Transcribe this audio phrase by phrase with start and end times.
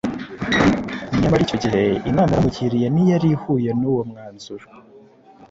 [1.19, 4.65] Nyamara icyo gihe inama bamugiriye ntiyari ihuye n’uwo mwanzuro